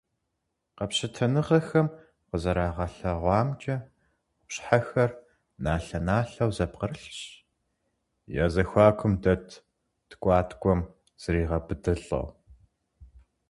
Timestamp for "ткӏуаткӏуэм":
10.09-10.81